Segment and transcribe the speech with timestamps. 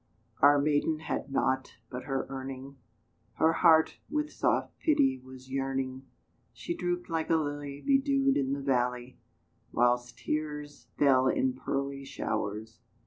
[0.41, 2.77] Our maiden had nought but her earning
[3.33, 6.07] Her heart with soft pity was yearning;
[6.53, 9.19] She drooped like a lily Bedewed in the valley,
[9.71, 12.79] Whilst tears fell in pearly showers.